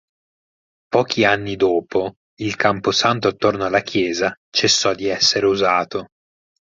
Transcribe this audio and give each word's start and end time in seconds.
Pochi 0.89 1.25
anni 1.25 1.55
dopo 1.55 2.15
il 2.39 2.55
camposanto 2.55 3.27
attorno 3.27 3.65
alla 3.65 3.81
chiesa 3.81 4.33
cessò 4.49 4.95
di 4.95 5.05
essere 5.07 5.45
usato. 5.45 6.07